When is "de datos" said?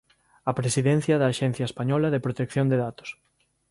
2.71-3.09